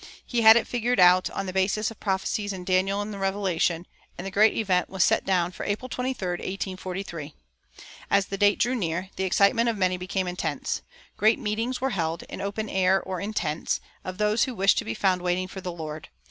He 0.25 0.41
had 0.41 0.67
figured 0.67 0.97
it 0.97 1.01
out 1.03 1.29
on 1.29 1.45
the 1.45 1.53
basis 1.53 1.91
of 1.91 1.99
prophecies 1.99 2.51
in 2.53 2.63
Daniel 2.65 3.01
and 3.03 3.13
the 3.13 3.19
Revelation, 3.19 3.85
and 4.17 4.25
the 4.25 4.31
great 4.31 4.57
event 4.57 4.89
was 4.89 5.03
set 5.03 5.25
down 5.25 5.51
for 5.51 5.63
April 5.63 5.89
23, 5.89 6.27
1843. 6.27 7.35
As 8.09 8.25
the 8.25 8.35
date 8.39 8.57
drew 8.57 8.73
near 8.73 9.11
the 9.15 9.25
excitement 9.25 9.69
of 9.69 9.77
many 9.77 9.97
became 9.97 10.27
intense. 10.27 10.81
Great 11.17 11.37
meetings 11.37 11.81
were 11.81 11.91
held, 11.91 12.23
in 12.23 12.39
the 12.39 12.45
open 12.45 12.67
air 12.67 12.99
or 12.99 13.21
in 13.21 13.31
tents, 13.31 13.79
of 14.03 14.17
those 14.17 14.45
who 14.45 14.55
wished 14.55 14.79
to 14.79 14.85
be 14.85 14.95
found 14.95 15.21
waiting 15.21 15.47
for 15.47 15.61
the 15.61 15.71
Lord. 15.71 16.09